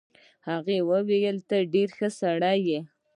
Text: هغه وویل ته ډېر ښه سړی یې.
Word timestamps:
هغه 0.49 0.75
وویل 0.89 1.37
ته 1.49 1.57
ډېر 1.73 1.89
ښه 1.97 2.09
سړی 2.19 2.57
یې. 2.69 2.79